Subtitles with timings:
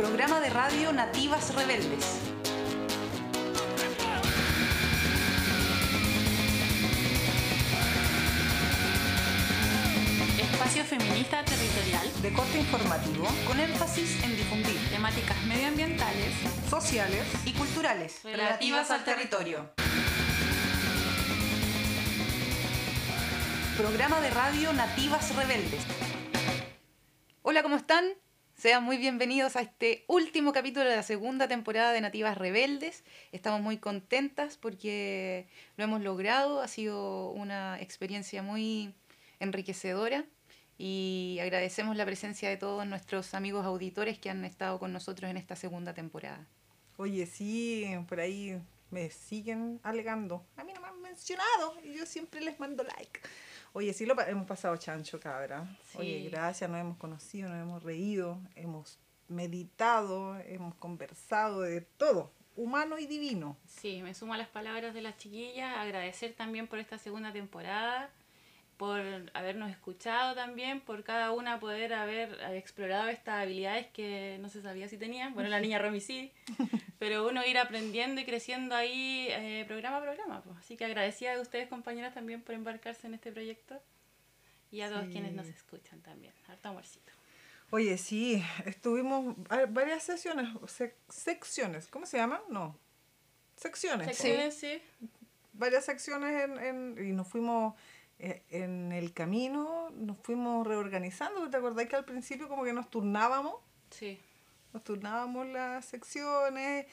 [0.00, 2.20] Programa de radio Nativas Rebeldes.
[10.38, 16.32] Espacio feminista territorial De corte informativo con énfasis en difundir temáticas medioambientales
[16.70, 19.70] sociales y culturales Relativas al territorio.
[23.76, 25.82] Programa de radio Nativas Rebeldes.
[27.42, 28.06] Hola, ¿cómo están?
[28.60, 33.04] Sean muy bienvenidos a este último capítulo de la segunda temporada de Nativas Rebeldes.
[33.32, 36.60] Estamos muy contentas porque lo hemos logrado.
[36.60, 38.92] Ha sido una experiencia muy
[39.38, 40.26] enriquecedora
[40.76, 45.38] y agradecemos la presencia de todos nuestros amigos auditores que han estado con nosotros en
[45.38, 46.46] esta segunda temporada.
[46.98, 50.44] Oye, sí, por ahí me siguen alegando.
[50.58, 53.20] A mí no me han mencionado y yo siempre les mando like.
[53.72, 55.64] Oye, sí lo pa- hemos pasado chancho, cabra.
[55.94, 58.98] Oye, gracias, nos hemos conocido, nos hemos reído, hemos
[59.28, 63.56] meditado, hemos conversado de todo, humano y divino.
[63.66, 68.10] Sí, me sumo a las palabras de las chiquillas, agradecer también por esta segunda temporada,
[68.76, 69.00] por
[69.34, 74.88] habernos escuchado también, por cada una poder haber explorado estas habilidades que no se sabía
[74.88, 75.32] si tenían.
[75.34, 76.32] Bueno, la niña Romy sí,
[77.00, 80.42] pero uno ir aprendiendo y creciendo ahí eh, programa a programa.
[80.42, 80.56] pues.
[80.58, 83.80] Así que agradecida de ustedes, compañeras, también por embarcarse en este proyecto
[84.70, 85.10] y a todos Sí.
[85.12, 86.32] quienes nos escuchan también.
[86.46, 87.10] Harto amorcito.
[87.70, 89.34] Oye, sí, estuvimos
[89.70, 92.40] varias sesiones, sec- secciones, ¿cómo se llaman?
[92.50, 92.76] No,
[93.56, 94.06] secciones.
[94.08, 94.82] Secciones, sí.
[95.54, 97.74] varias secciones en, en- y nos fuimos
[98.18, 101.48] eh, en el camino, nos fuimos reorganizando.
[101.48, 103.54] ¿Te acordás que al principio como que nos turnábamos?
[103.90, 104.20] Sí.
[104.72, 106.86] Nos turnábamos las secciones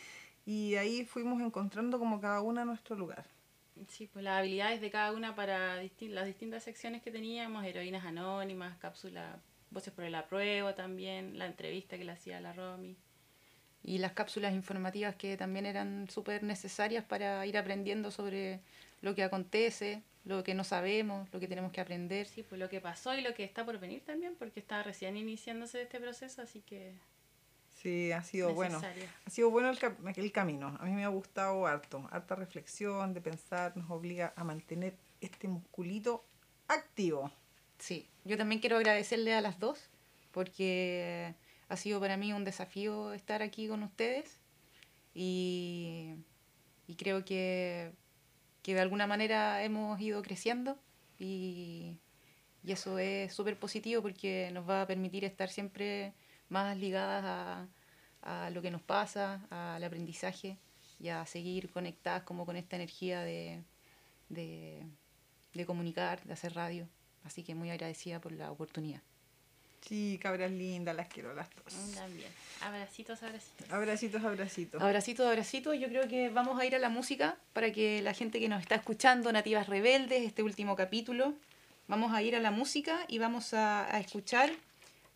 [0.46, 3.26] y ahí fuimos encontrando como cada una nuestro lugar.
[3.88, 8.06] Sí, pues las habilidades de cada una para disti- las distintas secciones que teníamos, heroínas
[8.06, 12.98] anónimas, cápsula, voces por el apruebo también, la entrevista que le hacía la Romy.
[13.84, 18.62] Y las cápsulas informativas que también eran súper necesarias para ir aprendiendo sobre
[19.02, 22.26] lo que acontece, lo que no sabemos, lo que tenemos que aprender.
[22.26, 25.16] Sí, pues lo que pasó y lo que está por venir también, porque está recién
[25.16, 26.94] iniciándose este proceso, así que
[27.88, 28.82] Sí, ha sido bueno.
[29.26, 29.80] Ha sido bueno el,
[30.14, 30.78] el camino.
[30.82, 32.06] A mí me ha gustado harto.
[32.12, 36.26] Harta reflexión, de pensar, nos obliga a mantener este musculito
[36.68, 37.32] activo.
[37.80, 39.90] Sí, yo también quiero agradecerle a las dos
[40.34, 41.34] porque
[41.70, 44.38] ha sido para mí un desafío estar aquí con ustedes
[45.14, 46.16] y,
[46.88, 47.94] y creo que,
[48.64, 50.78] que de alguna manera hemos ido creciendo
[51.20, 52.02] y,
[52.66, 56.12] y eso es súper positivo porque nos va a permitir estar siempre
[56.50, 57.68] más ligadas a,
[58.28, 60.58] a lo que nos pasa, al aprendizaje
[61.00, 63.64] y a seguir conectadas como con esta energía de,
[64.28, 64.84] de,
[65.54, 66.88] de comunicar, de hacer radio.
[67.24, 69.02] Así que muy agradecida por la oportunidad.
[69.82, 71.74] Sí, cabras lindas, las quiero las dos.
[71.96, 72.30] También.
[72.62, 73.72] Abracitos, abracitos.
[73.72, 74.82] Abracitos, abracitos.
[74.82, 75.74] Abracito, abracito.
[75.74, 78.62] Yo creo que vamos a ir a la música para que la gente que nos
[78.62, 81.34] está escuchando, Nativas Rebeldes, este último capítulo,
[81.88, 84.52] vamos a ir a la música y vamos a, a escuchar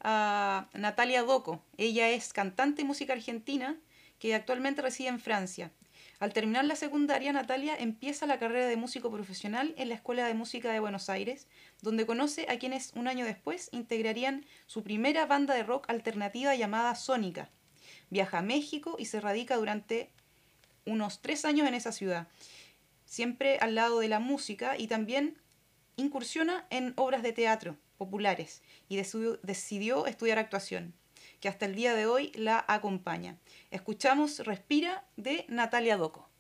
[0.03, 1.63] a Natalia Doco.
[1.78, 3.78] Ella es cantante y música argentina
[4.19, 5.72] que actualmente reside en Francia.
[6.19, 10.35] Al terminar la secundaria, Natalia empieza la carrera de músico profesional en la Escuela de
[10.35, 11.47] Música de Buenos Aires,
[11.81, 16.94] donde conoce a quienes un año después integrarían su primera banda de rock alternativa llamada
[16.94, 17.50] Sónica.
[18.11, 20.11] Viaja a México y se radica durante
[20.85, 22.28] unos tres años en esa ciudad,
[23.06, 25.40] siempre al lado de la música y también
[25.95, 30.95] incursiona en obras de teatro populares y decidió, estudiar actuación,
[31.39, 33.38] que hasta el día de hoy la acompaña.
[33.69, 36.31] Escuchamos Respira de Natalia Doco.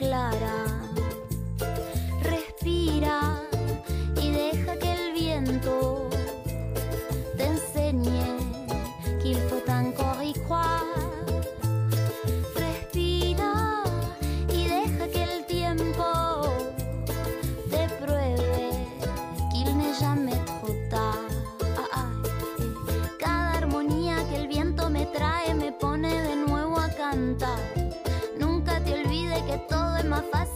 [0.00, 0.83] Même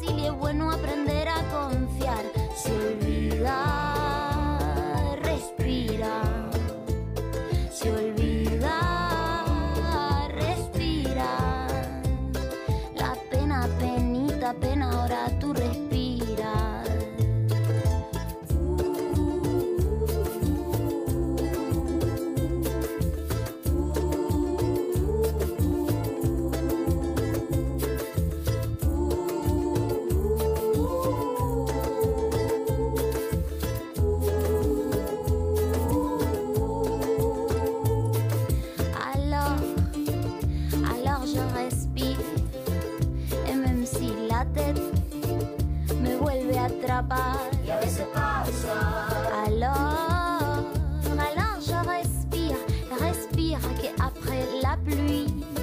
[0.08, 0.57] es más fácil
[55.08, 55.57] la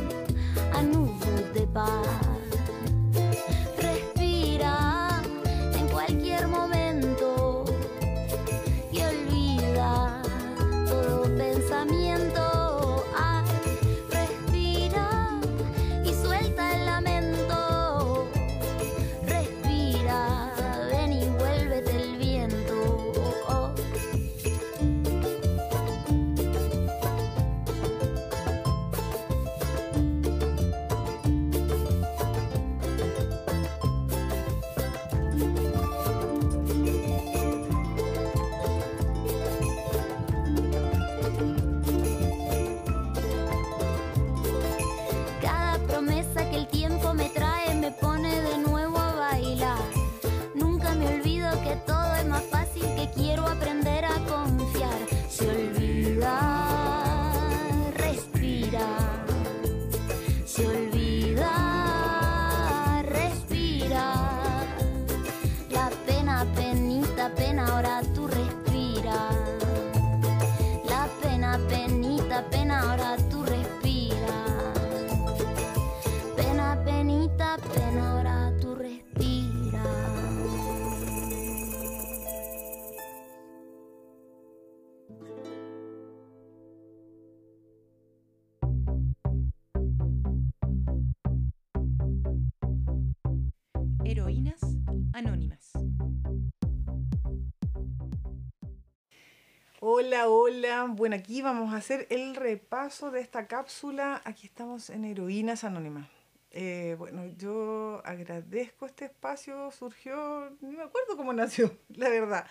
[99.87, 100.87] Hola, hola.
[100.89, 104.19] Bueno, aquí vamos a hacer el repaso de esta cápsula.
[104.25, 106.07] Aquí estamos en Heroínas Anónimas.
[106.49, 112.47] Eh, bueno, yo agradezco este espacio, surgió, no me acuerdo cómo nació, la verdad,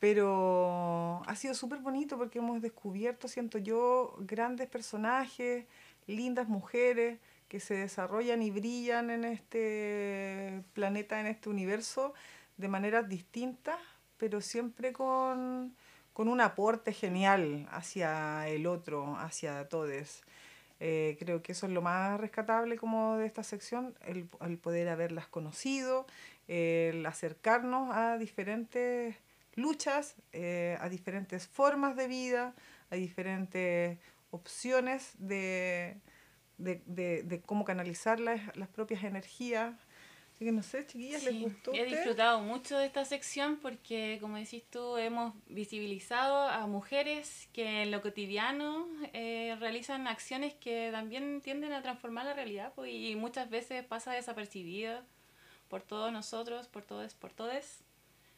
[0.00, 5.64] pero ha sido súper bonito porque hemos descubierto, siento yo, grandes personajes,
[6.06, 12.12] lindas mujeres que se desarrollan y brillan en este planeta, en este universo,
[12.58, 13.78] de maneras distintas,
[14.18, 15.74] pero siempre con,
[16.20, 20.22] con un aporte genial hacia el otro, hacia todos.
[20.78, 25.28] Eh, creo que eso es lo más rescatable como de esta sección, el, poder haberlas
[25.28, 26.04] conocido,
[26.46, 29.16] el acercarnos a diferentes
[29.54, 32.54] luchas, eh, a diferentes formas de vida,
[32.90, 33.96] a diferentes
[34.30, 35.96] opciones de,
[36.58, 39.72] de, de- de cómo canalizar las, las propias energías.
[40.40, 41.70] Así que no sé, chiquillas, ¿les Sí, gustó?
[41.70, 41.98] a He ustedes?
[41.98, 47.90] disfrutado mucho de esta sección porque, como decís tú, hemos visibilizado a mujeres que en
[47.90, 53.50] lo cotidiano eh, realizan acciones que también tienden a transformar la realidad pues, y muchas
[53.50, 55.04] veces pasa desapercibida
[55.68, 57.84] por todos nosotros, por todos, por todes.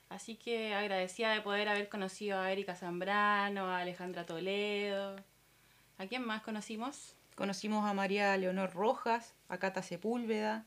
[0.08, 5.14] Así que agradecida de poder haber conocido a Erika Zambrano, a Alejandra Toledo.
[5.98, 7.14] ¿A quién más conocimos?
[7.36, 10.66] Conocimos a María Leonor Rojas, a Cata Sepúlveda,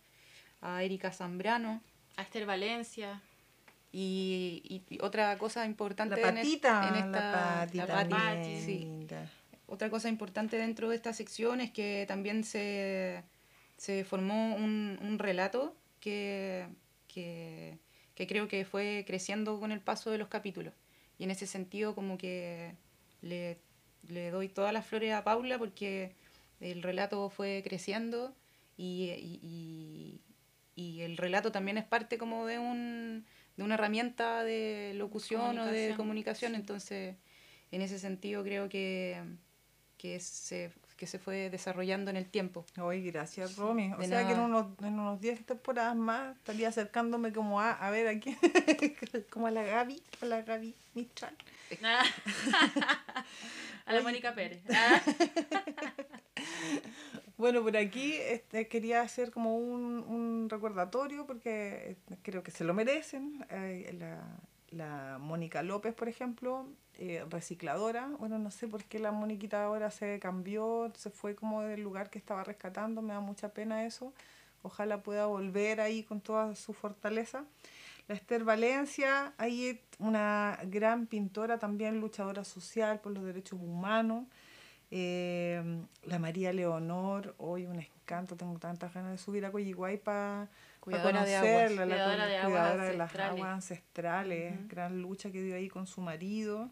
[0.65, 1.81] a Erika Zambrano.
[2.17, 3.21] A Esther Valencia.
[3.91, 8.09] Y, y otra cosa importante La en es- patita, en esta, la patita, la Pati,
[8.09, 9.07] también, sí.
[9.67, 13.23] Otra cosa importante dentro de esta sección es que también se,
[13.77, 16.67] se formó un, un relato que,
[17.07, 17.77] que,
[18.15, 20.73] que creo que fue creciendo con el paso de los capítulos.
[21.17, 22.75] Y en ese sentido como que
[23.21, 23.57] le,
[24.09, 26.13] le doy todas las flores a Paula porque
[26.59, 28.35] el relato fue creciendo
[28.77, 29.05] y,
[29.41, 30.19] y-
[30.75, 33.25] y- el relato también es parte como de un,
[33.57, 36.55] de una herramienta de locución o de Comunicación, comunicación.
[36.55, 37.15] Entonces,
[37.71, 39.21] en ese sentido creo que,
[39.97, 42.65] que, se, que se fue desarrollando en el tiempo.
[42.81, 43.93] Oye, gracias, Romy.
[43.93, 44.45] O de sea que en nada.
[44.47, 48.35] unos, en unos 10 temporadas más estaría acercándome como a, a ver aquí,
[49.29, 51.35] como a la Gaby, a la Gaby Mistral.
[53.87, 54.63] A la Mónica Pérez.
[57.37, 62.63] Bueno, por aquí este, quería hacer como un, un recordatorio porque eh, creo que se
[62.63, 63.45] lo merecen.
[63.49, 64.23] Eh, la,
[64.69, 66.65] la Mónica López, por ejemplo,
[66.97, 68.07] eh, recicladora.
[68.19, 72.09] Bueno, no sé por qué la Moniquita ahora se cambió, se fue como del lugar
[72.09, 73.01] que estaba rescatando.
[73.01, 74.13] Me da mucha pena eso.
[74.61, 77.43] Ojalá pueda volver ahí con toda su fortaleza.
[78.07, 84.25] La Esther Valencia, ahí una gran pintora, también luchadora social por los derechos humanos.
[84.97, 85.61] Eh,
[86.05, 90.47] la María Leonor, hoy un encanto, tengo tantas ganas de subir a Coyiguay para
[90.85, 95.55] de conocerla, la Cuidadora cu- de aguas de las aguas ancestrales, gran lucha que dio
[95.57, 96.69] ahí con su marido.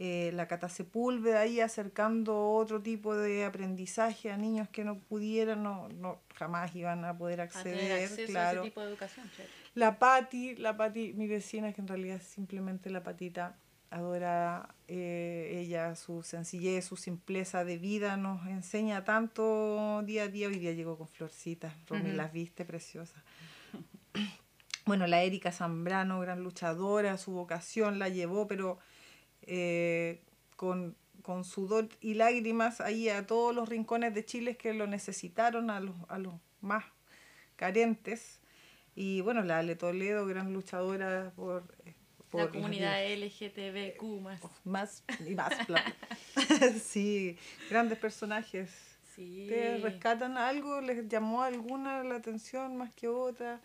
[0.00, 5.62] Eh, la Cata Sepúlveda ahí acercando otro tipo de aprendizaje a niños que no pudieran,
[5.62, 8.60] no, no jamás iban a poder acceder, a claro.
[8.62, 9.30] ese tipo de educación.
[9.74, 13.54] La Pati, la Pati, mi vecina, que en realidad es simplemente la patita,
[13.90, 20.48] adora eh, ella, su sencillez, su simpleza de vida, nos enseña tanto día a día.
[20.48, 23.22] Hoy día llegó con florcitas, Romy, las viste preciosas.
[24.86, 28.78] Bueno, la Erika Zambrano, gran luchadora, su vocación la llevó, pero
[29.42, 30.22] eh,
[30.54, 35.70] con, con sudor y lágrimas ahí a todos los rincones de Chile que lo necesitaron,
[35.70, 36.84] a los, a los más
[37.56, 38.40] carentes.
[38.94, 41.95] Y bueno, la Ale Toledo, gran luchadora por, eh,
[42.30, 44.40] por La comunidad LGTBQ más.
[44.64, 45.50] más y más.
[45.68, 45.94] bla, bla.
[46.82, 47.36] sí,
[47.70, 48.70] grandes personajes.
[49.14, 49.46] Sí.
[49.48, 50.80] ¿Te rescatan algo?
[50.80, 53.60] ¿Les llamó alguna la atención más que otra?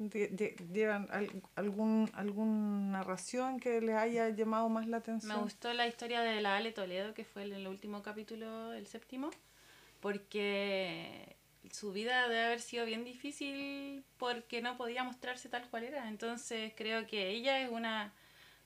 [0.00, 5.40] Lle- lle- ¿Llevan al- algún, alguna narración que les haya llamado más la Me atención?
[5.42, 9.30] gustó la historia de la Ale Toledo, que fue en el último capítulo, el séptimo,
[10.00, 11.36] porque
[11.72, 16.08] su vida debe haber sido bien difícil porque no podía mostrarse tal cual era.
[16.08, 18.12] Entonces creo que ella es una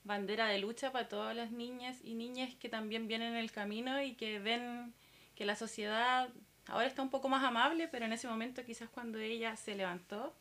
[0.03, 4.01] bandera de lucha para todas las niñas y niñas que también vienen en el camino
[4.01, 4.93] y que ven
[5.35, 6.29] que la sociedad
[6.67, 10.35] ahora está un poco más amable, pero en ese momento quizás cuando ella se levantó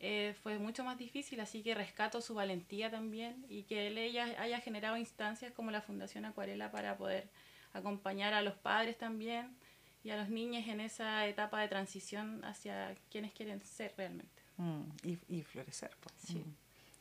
[0.00, 4.24] eh, fue mucho más difícil, así que rescato su valentía también y que él ella
[4.38, 7.28] haya generado instancias como la Fundación Acuarela para poder
[7.72, 9.56] acompañar a los padres también
[10.04, 14.42] y a los niños en esa etapa de transición hacia quienes quieren ser realmente.
[14.56, 15.90] Mm, y, y florecer.
[16.00, 16.14] pues.
[16.26, 16.38] Sí.
[16.38, 16.54] Mm.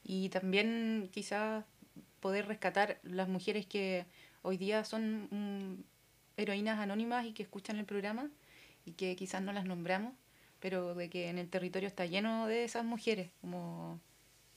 [0.03, 1.65] Y también quizás
[2.20, 4.05] poder rescatar las mujeres que
[4.41, 5.84] hoy día son mm,
[6.38, 8.29] heroínas anónimas y que escuchan el programa
[8.86, 10.13] y que quizás no las nombramos,
[10.60, 13.29] pero de que en el territorio está lleno de esas mujeres.
[13.41, 14.00] Como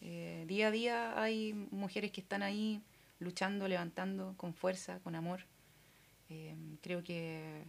[0.00, 2.80] eh, día a día hay mujeres que están ahí
[3.18, 5.40] luchando, levantando con fuerza, con amor.
[6.30, 7.64] Eh, creo que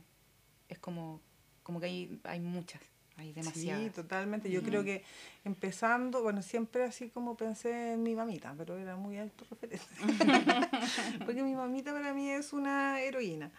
[0.70, 1.22] es como,
[1.64, 2.82] como que hay, hay muchas,
[3.18, 3.84] hay demasiadas.
[3.84, 4.50] Sí, totalmente.
[4.52, 5.04] Yo creo que
[5.44, 9.86] empezando, bueno, siempre así como pensé en mi mamita, pero era muy alto referente.
[11.26, 13.52] Porque mi mamita para mí es una heroína.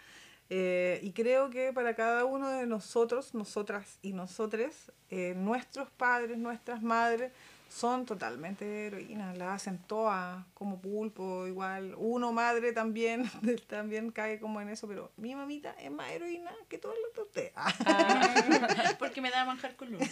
[0.49, 6.37] Eh, y creo que para cada uno de nosotros, nosotras y nosotres, eh, nuestros padres,
[6.37, 7.31] nuestras madres,
[7.69, 11.93] son totalmente heroínas, las hacen todas como pulpo, igual.
[11.97, 13.29] Uno, madre, también,
[13.67, 17.21] también cae como en eso, pero mi mamita es más heroína que todas las de
[17.21, 17.51] ustedes.
[17.55, 20.01] Ah, porque me da manjar con luz.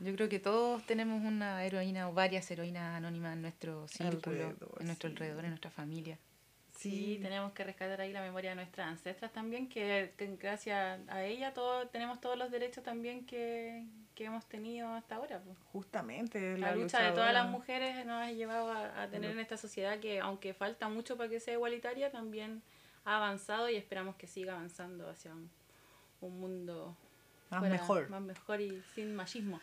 [0.00, 4.76] Yo creo que todos tenemos una heroína o varias heroínas anónimas en nuestro círculo, Alrededor,
[4.80, 5.14] en nuestro sí.
[5.14, 6.18] alrededor, en nuestra familia.
[6.82, 11.24] Sí, tenemos que rescatar ahí la memoria de nuestras ancestras también, que, que gracias a
[11.24, 13.84] ella todo, tenemos todos los derechos también que,
[14.14, 15.40] que hemos tenido hasta ahora.
[15.40, 15.58] pues.
[15.72, 19.56] Justamente La, lucha de todas las mujeres nos ha llevado a, a tener en esta
[19.56, 22.62] sociedad que, aunque falta mucho para que sea igualitaria, también
[23.04, 25.50] ha avanzado y esperamos que siga avanzando hacia un,
[26.22, 26.96] un mundo
[27.50, 28.08] Más fuera- mejor.
[28.08, 29.60] más mejor y sin machismo.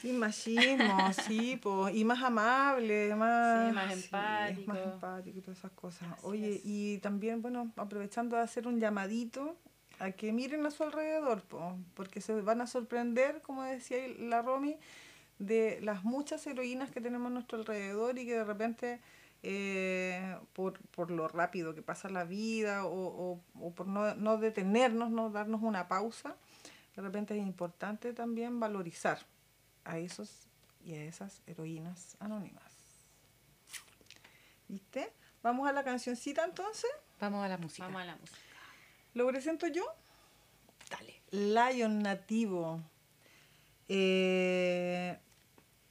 [0.00, 4.62] Sin machismo, sí, po, y más amable, más, Sí, más empático.
[4.70, 6.08] más empático y todas esas cosas.
[6.12, 6.60] Así Oye, es.
[6.64, 9.56] y también, bueno, aprovechando de hacer un llamadito
[9.98, 14.40] a que miren a su alrededor, po, porque se van a sorprender, como decía la
[14.40, 14.78] Romy,
[15.38, 19.00] de las muchas heroínas que tenemos a nuestro alrededor y que de repente,
[19.42, 24.38] eh, por, por lo rápido que pasa la vida o, o- o por no, no
[24.38, 26.36] detenernos, no darnos una pausa,
[26.96, 29.18] de repente es importante también valorizar
[29.84, 30.48] a esos
[30.84, 32.72] y a esas heroínas anónimas.
[34.68, 35.12] ¿Viste?
[35.42, 36.90] Vamos a la cancioncita entonces.
[37.18, 37.86] Vamos a la música.
[37.86, 38.38] Vamos a la música.
[39.14, 39.84] ¿Lo presento yo?
[40.90, 41.20] Dale.
[41.30, 42.80] Lion Nativo.
[43.88, 45.18] Eh,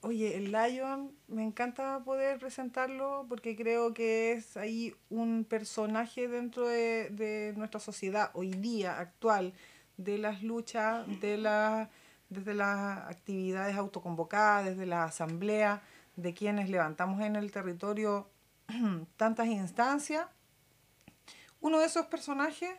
[0.02, 6.68] oye, el Lion, me encanta poder presentarlo porque creo que es ahí un personaje dentro
[6.68, 9.54] de, de nuestra sociedad hoy día, actual,
[9.98, 11.90] de las luchas, de la,
[12.30, 15.82] desde las actividades autoconvocadas, desde la asamblea,
[16.16, 18.30] de quienes levantamos en el territorio
[19.18, 20.28] tantas instancias.
[21.62, 22.70] Uno de esos personajes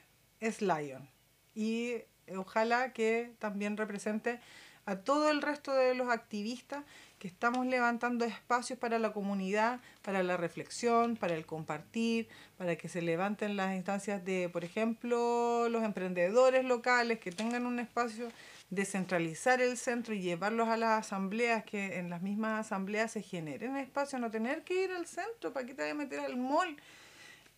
[0.40, 1.08] es Lion
[1.54, 1.94] y
[2.36, 4.40] ojalá que también represente
[4.86, 6.84] a todo el resto de los activistas
[7.18, 12.88] que estamos levantando espacios para la comunidad, para la reflexión, para el compartir, para que
[12.88, 18.28] se levanten las instancias de, por ejemplo, los emprendedores locales que tengan un espacio,
[18.70, 23.76] descentralizar el centro y llevarlos a las asambleas, que en las mismas asambleas se generen
[23.76, 26.76] espacios, no tener que ir al centro, ¿para qué te voy a meter al mall?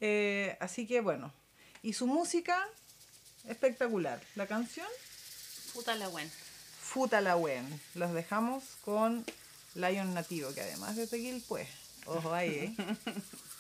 [0.01, 1.33] Eh, así que bueno,
[1.83, 2.67] y su música,
[3.47, 4.21] espectacular.
[4.35, 4.87] La canción,
[5.75, 6.31] Puta la buena.
[6.81, 7.81] Futa la Wen.
[7.95, 9.25] Los dejamos con
[9.75, 11.67] Lion Nativo, que además de Tequil, pues,
[12.05, 12.75] ojo ahí, ¿eh?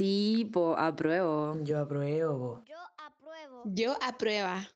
[0.00, 1.58] Sí, po, apruebo.
[1.62, 2.64] Yo apruebo.
[2.64, 3.62] Yo apruebo.
[3.66, 4.66] Yo aprueba.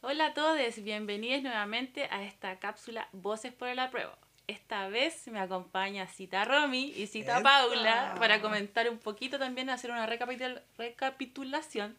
[0.00, 4.10] Hola a todos, bienvenidos nuevamente a esta cápsula Voces por el Apruebo.
[4.48, 7.68] Esta vez me acompaña Cita Romy y Cita ¡Epa!
[7.68, 11.96] Paula para comentar un poquito también, hacer una recapitul- recapitulación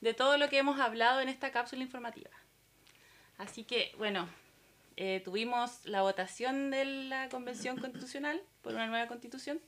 [0.00, 2.30] de todo lo que hemos hablado en esta cápsula informativa.
[3.36, 4.30] Así que, bueno,
[4.96, 9.60] eh, tuvimos la votación de la Convención Constitucional por una nueva constitución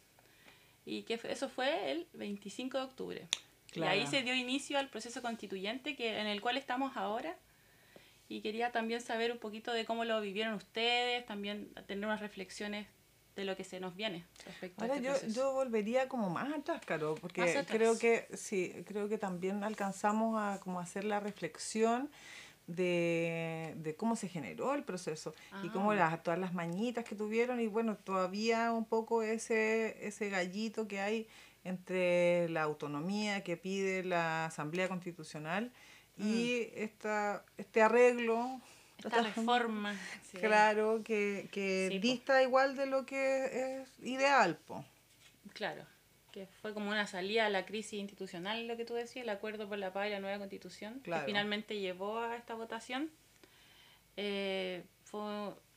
[0.87, 3.29] y que eso fue el 25 de octubre.
[3.71, 3.97] Claro.
[3.97, 7.37] Y ahí se dio inicio al proceso constituyente que, en el cual estamos ahora.
[8.29, 12.87] Y quería también saber un poquito de cómo lo vivieron ustedes, también tener unas reflexiones
[13.37, 15.35] de lo que se nos viene respecto Ahora a este yo, proceso.
[15.41, 20.61] yo volvería como más atrás, Caro, porque creo que sí, creo que también alcanzamos a
[20.61, 22.11] como hacer la reflexión
[22.67, 25.97] de, de cómo se generó el proceso y cómo Ah.
[25.97, 31.01] las, todas las mañitas que tuvieron y bueno, todavía un poco ese, ese gallito que
[31.01, 31.29] hay
[31.65, 35.73] entre la autonomía que pide la Asamblea Constitucional
[36.19, 38.61] y esta, este arreglo.
[38.99, 39.95] Esta reforma.
[40.31, 40.39] sí.
[40.39, 42.03] Claro, que, que Sí, po.
[42.03, 44.85] dista igual de lo que es ideal, po.
[45.53, 45.85] Claro,
[46.35, 49.69] que fue como una salida a la crisis institucional, lo que tú decías, el acuerdo
[49.69, 51.23] por la paz y la nueva constitución, Claro.
[51.23, 53.09] que finalmente llevó a esta votación.
[54.17, 55.21] Eh, fue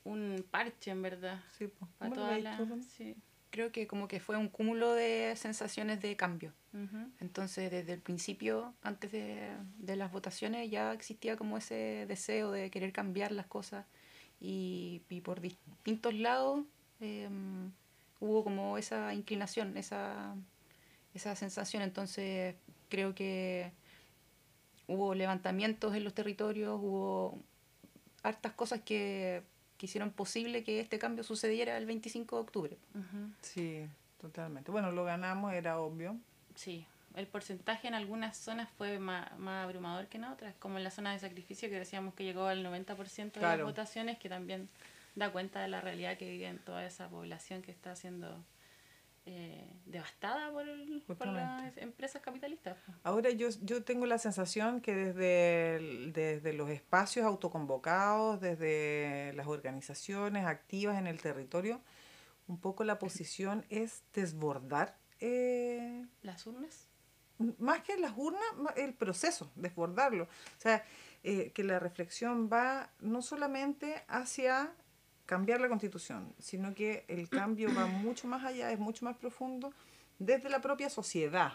[0.04, 1.86] un parche, en verdad, Sí, po.
[1.98, 2.58] para.
[2.96, 3.14] Sí.
[3.50, 6.52] Creo que como que fue un cúmulo de sensaciones de cambio.
[7.20, 12.70] Entonces, desde el principio, antes de, de las votaciones, ya existía como ese deseo de
[12.70, 13.86] querer cambiar las cosas
[14.40, 16.64] y, y por distintos lados
[17.00, 17.72] em,
[18.20, 20.34] hubo como esa inclinación, esa,
[21.14, 21.82] esa sensación.
[21.82, 22.54] Entonces,
[22.88, 23.72] creo que
[24.86, 27.38] hubo levantamientos en los territorios, hubo
[28.22, 29.42] hartas cosas que,
[29.76, 32.78] que hicieron posible que este cambio sucediera el 25 de octubre.
[33.42, 33.86] Sí,
[34.20, 34.70] totalmente.
[34.70, 36.16] Bueno, lo ganamos, era obvio.
[36.54, 40.84] Sí, el porcentaje en algunas zonas fue más, más abrumador que en otras, como en
[40.84, 43.58] la zona de sacrificio que decíamos que llegó al 90% de Claro.
[43.58, 44.68] las votaciones, que también
[45.18, 48.44] da cuenta de la realidad que vive en toda esa población que está siendo
[49.30, 52.78] eh, devastada por, el- por las empresas capitalistas.
[53.02, 59.46] Ahora yo, yo tengo la sensación que desde, el- desde los espacios autoconvocados, desde las
[59.46, 61.82] organizaciones activas en el territorio,
[62.46, 66.88] un poco la posición es desbordar, eh, Las urnas.
[67.58, 68.42] más que las urnas,
[68.76, 70.24] el proceso, desbordarlo.
[70.24, 70.82] O sea,
[71.22, 74.72] eh, que la reflexión va no solamente hacia
[75.28, 79.72] cambiar la constitución, sino que el cambio va mucho más allá, es mucho más profundo
[80.18, 81.52] desde la propia sociedad.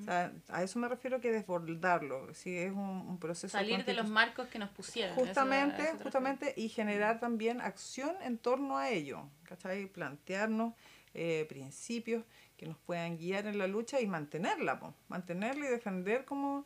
[0.00, 3.92] O sea, a eso me refiero que desbordarlo, si es un, un proceso Salir de
[3.92, 5.14] los marcos que nos pusieron.
[5.16, 9.86] Justamente, eso justamente, y generar también acción en torno a ello, ¿cachai?
[9.86, 10.72] Plantearnos
[11.12, 12.24] eh, principios
[12.56, 16.64] que nos puedan guiar en la lucha y mantenerla, po, mantenerla y defender como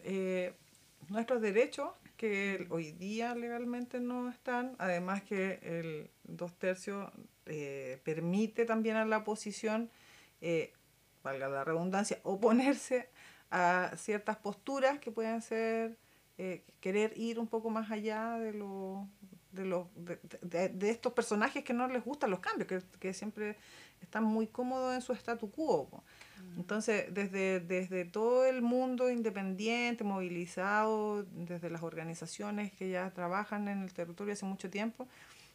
[0.00, 0.52] eh,
[1.08, 7.10] nuestros derechos que hoy día legalmente no están, además que el dos tercios
[7.46, 9.90] eh, permite también a la oposición,
[10.40, 10.72] eh,
[11.22, 13.08] valga la redundancia, oponerse
[13.50, 15.96] a ciertas posturas que pueden ser
[16.36, 19.08] eh, querer ir un poco más allá de lo
[19.58, 23.12] de, lo, de, de- de estos personajes que no les gustan los cambios, que, que
[23.12, 23.56] siempre
[24.00, 25.88] están muy cómodos en su statu quo.
[25.88, 26.02] po.
[26.56, 33.82] Entonces, desde, desde todo el mundo independiente, movilizado, desde las organizaciones que ya trabajan en
[33.82, 35.06] el territorio hace mucho tiempo,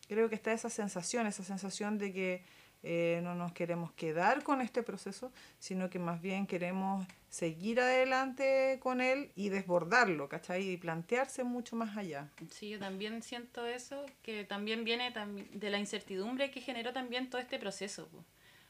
[0.07, 2.43] creo que está esa sensación, esa sensación de que
[2.83, 8.77] eh, no nos queremos quedar con este proceso, sino que más bien queremos seguir adelante
[8.81, 10.69] con él y desbordarlo, ¿cachai?
[10.69, 12.29] Y plantearse mucho más allá.
[12.51, 15.13] Sí, yo también siento eso, que también viene
[15.53, 18.07] de la incertidumbre que generó también todo este proceso.
[18.09, 18.23] po.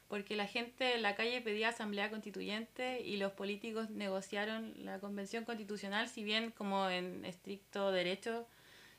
[0.06, 5.44] Porque la gente en la calle pedía asamblea constituyente y los políticos negociaron la convención
[5.44, 8.46] constitucional, si bien como en estricto derecho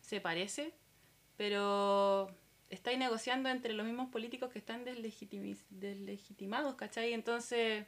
[0.02, 0.74] se parece,
[1.38, 2.30] pero
[2.76, 7.14] estáis negociando entre los mismos políticos que están deslegitimados, ¿cachai?
[7.14, 7.86] Entonces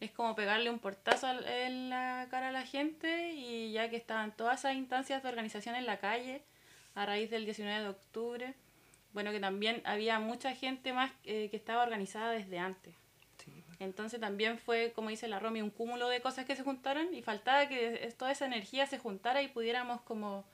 [0.00, 3.96] es como pegarle un portazo al- en la cara a la gente y ya que
[3.96, 6.42] estaban todas esas instancias de organización en la calle
[6.94, 8.54] a raíz del 19 de octubre,
[9.12, 12.94] bueno, que también había mucha gente más eh, que estaba organizada desde antes.
[13.80, 17.22] Entonces también fue, como dice la Romy, un cúmulo de cosas que se juntaron y
[17.22, 20.44] faltaba que toda esa energía se juntara y pudiéramos como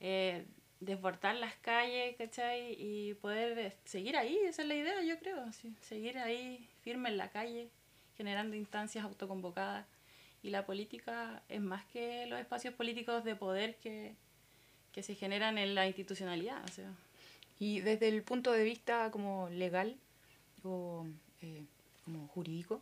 [0.00, 0.44] eh,
[0.80, 2.76] desbordar las calles, ¿cachai?
[2.78, 7.08] Y poder eh, seguir ahí, esa es la idea, yo creo, sí, seguir ahí firme
[7.08, 7.70] en la calle,
[8.16, 9.86] generando instancias autoconvocadas.
[10.42, 14.14] Y la política es más que los espacios políticos de poder que,
[14.92, 16.92] que se generan en la institucionalidad, o sea.
[17.58, 19.96] Y desde el punto de vista como legal
[20.62, 21.06] o
[21.42, 21.64] eh,
[22.04, 22.80] como jurídico,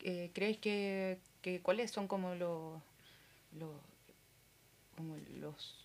[0.00, 2.82] eh, ¿crees que, que cuáles son como los
[3.58, 3.70] los
[4.96, 5.83] como los,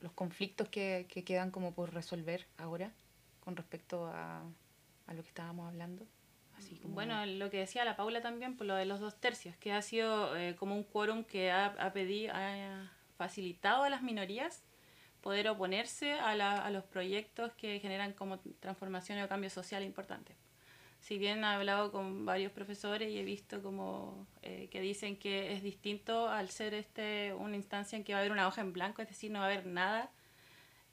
[0.00, 2.92] los conflictos que, que quedan como por resolver ahora
[3.40, 4.42] con respecto a,
[5.06, 6.06] a lo que estábamos hablando?
[6.94, 9.80] Bueno, lo que decía la Paula también, por lo de los dos tercios, que ha
[9.82, 14.64] sido eh, como un quórum que ha, ha, pedi- ha facilitado a las minorías
[15.20, 20.34] poder oponerse a, la- a los proyectos que generan como transformación o cambio social importante.
[21.00, 25.52] Si bien he hablado con varios profesores y he visto como eh, que dicen que
[25.52, 28.72] es distinto al ser este una instancia en que va a haber una hoja en
[28.72, 30.10] blanco, es decir, no va a haber nada,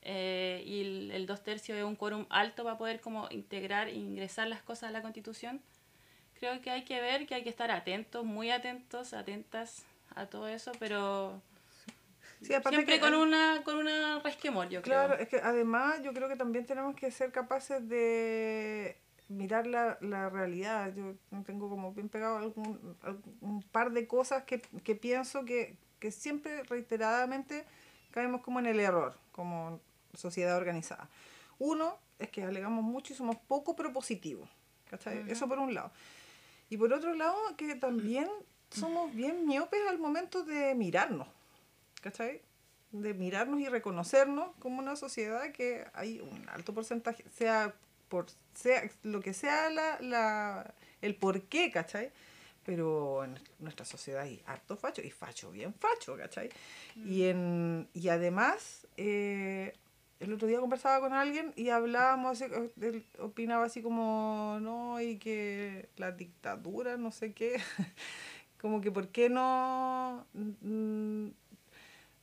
[0.03, 3.95] eh, y el, el dos tercios de un quórum alto para poder como integrar e
[3.95, 5.61] ingresar las cosas a la constitución,
[6.39, 9.83] creo que hay que ver que hay que estar atentos, muy atentos, atentas
[10.15, 11.41] a todo eso, pero
[12.41, 15.07] Sí, siempre que con una con una resquemor, yo creo.
[15.07, 19.97] Claro, es que además yo creo que también tenemos que ser capaces de mirar la,
[20.01, 20.93] la realidad.
[20.95, 22.97] Yo tengo como bien pegado algún,
[23.41, 27.65] un par de cosas que, que pienso que, que siempre reiteradamente
[28.11, 29.79] caemos como en el error, como
[30.13, 31.09] sociedad organizada.
[31.59, 34.49] Uno es que alegamos mucho y somos poco propositivos.
[34.89, 35.29] ¿cachai?
[35.29, 35.91] Eso por un lado.
[36.69, 38.29] Y por otro lado, que también
[38.69, 41.27] somos bien miopes al momento de mirarnos.
[42.01, 42.41] ¿cachai?
[42.91, 47.73] De mirarnos y reconocernos como una sociedad que hay un alto porcentaje, sea
[48.15, 52.13] por sea lo que sea la, la, el por qué, ¿cachai?
[52.65, 56.49] Pero en nuestra sociedad hay harto facho y facho bien facho, ¿cachai?
[56.95, 59.73] Y, en, y además, eh,
[60.21, 65.89] el otro día conversaba con alguien y hablábamos, él opinaba así como, no, y que
[65.97, 67.59] la dictadura, no sé qué,
[68.61, 71.27] como que por qué no mm,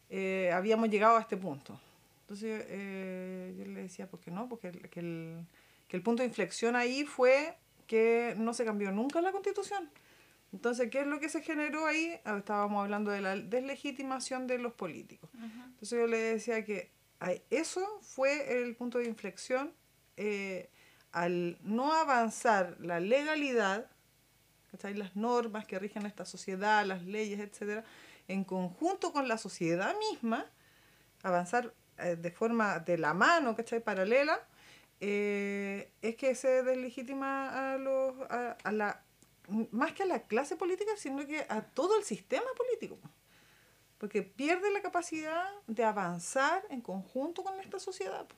[0.09, 1.79] eh, habíamos llegado a este punto.
[2.23, 4.49] Entonces eh, yo le decía, ¿por qué no?
[4.49, 5.47] Porque el, que, el,
[5.93, 7.55] que el punto de inflexión ahí fue
[7.87, 9.91] que no se cambió nunca la constitución.
[10.51, 12.19] Entonces, ¿qué es lo que se generó ahí?
[12.25, 15.29] Ah, Estábamos hablando de la deslegitimación de los políticos.
[15.35, 16.91] Entonces yo le decía que
[17.51, 19.75] eso fue el punto de inflexión
[20.17, 20.71] eh,
[21.13, 23.91] al no avanzar la legalidad,
[24.71, 24.95] ¿cachai?
[24.95, 27.85] las normas que rigen esta sociedad, las leyes, etcétera,
[28.29, 30.47] en conjunto con la sociedad misma,
[31.23, 33.81] avanzar eh, de forma de la mano, ¿cachai?
[33.81, 34.41] paralela,
[35.05, 39.05] eh, es que se deslegitima a los a, a la
[39.73, 42.99] más que a la clase política, sino que a todo el sistema político.
[43.99, 48.29] Porque pierde la capacidad de avanzar en conjunto con esta sociedad.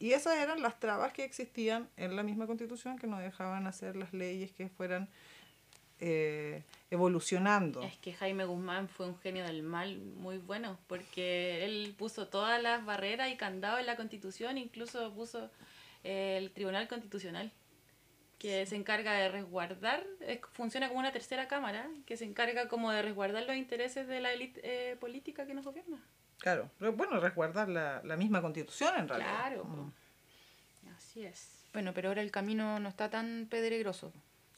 [0.00, 3.94] Y esas eran las trabas que existían en la misma constitución que no dejaban hacer
[3.94, 5.08] las leyes que fueran
[6.00, 7.82] eh, evolucionando.
[7.82, 12.62] Es que Jaime Guzmán fue un genio del mal muy bueno, porque él puso todas
[12.62, 15.50] las barreras y candados en la constitución, incluso puso
[16.04, 17.50] eh, el Tribunal Constitucional,
[18.38, 22.92] que se encarga de resguardar, es- funciona como una tercera cámara, que se encarga como
[22.92, 26.00] de resguardar los intereses de la élite eh, política que nos gobierna.
[26.38, 29.40] Claro, pero bueno, resguardar la, la misma constitución en realidad.
[29.40, 29.64] Claro.
[29.64, 29.92] Mm.
[30.96, 31.64] Así es.
[31.72, 34.12] Bueno, pero ahora el camino no está tan pedregoso.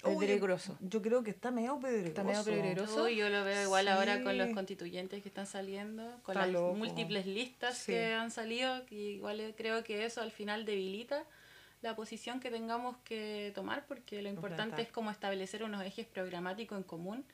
[0.05, 0.79] Uy, Pedregoso.
[0.81, 2.09] Yo creo que está medio pedregoso.
[2.09, 3.05] Está medio pedregoso.
[3.05, 6.55] Uy, yo lo veo igual ahora con los constituyentes que están saliendo, con Está las
[6.55, 6.75] loco.
[6.75, 7.93] múltiples listas Sí.
[7.93, 11.25] que han salido, que igual creo que eso al final debilita
[11.83, 16.77] la posición que tengamos que tomar, porque lo importante es como establecer unos ejes programáticos
[16.79, 17.25] en común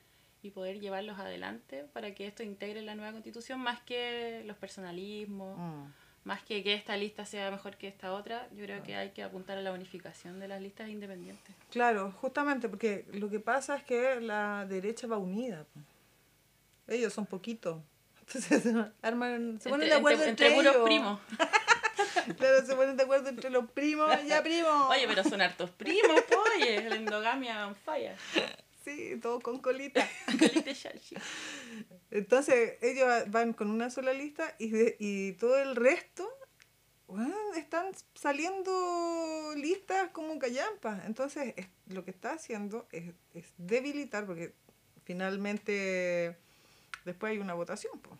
[0.43, 5.57] y poder llevarlos adelante para que esto integre la nueva constitución, más que los personalismos,
[5.57, 5.91] Mm.
[6.27, 9.23] Más que que esta lista sea mejor que esta otra, yo creo que hay que
[9.23, 11.55] apuntar a la unificación de las listas independientes.
[11.71, 15.65] Claro, justamente porque lo que pasa es que la derecha va unida.
[16.87, 17.81] Ellos son poquitos.
[18.27, 18.65] Entonces
[19.01, 20.85] arman, se ponen Entre- de acuerdo entre- entre, entre puros ellos.
[20.85, 21.19] primos.
[22.37, 24.09] Claro, se ponen de acuerdo entre los primos.
[24.27, 24.87] Ya, primo.
[24.89, 28.15] Oye, pero son hartos primos, po, oye, la endogamia fire.
[28.87, 30.07] Sí, todos con colita.
[30.39, 31.15] Colite Shashi.
[32.09, 36.25] Entonces ellos van con una sola lista y, de- y todo el resto
[37.57, 41.05] están saliendo listas como callampas.
[41.05, 44.53] Entonces es- lo que está haciendo es, es debilitar porque
[45.03, 46.37] finalmente
[47.03, 47.99] después hay una votación.
[47.99, 48.17] po.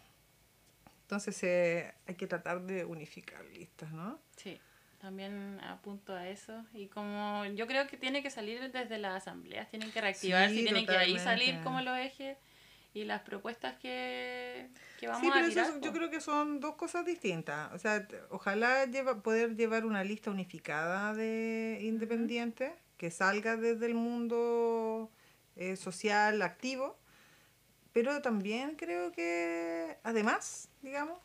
[1.04, 4.20] Entonces eh, hay que tratar de unificar listas, ¿no?
[4.36, 4.60] Sí,
[5.08, 6.65] también apunto a eso.
[6.74, 10.60] Y como yo creo que tiene que salir desde las asambleas, tienen que reactivarse Sí,
[10.60, 12.38] y tienen que ahí salir como los ejes
[12.93, 14.67] y las propuestas que,
[15.00, 15.70] que vamos sí, a pero tirar.
[15.70, 17.72] eso, yo creo que son dos cosas distintas.
[17.74, 23.93] O sea, ojalá lleva, poder llevar una lista unificada de independientes que salga desde el
[23.93, 25.10] mundo
[25.56, 26.98] eh, social activo,
[27.93, 31.17] pero también creo que, además, digamos,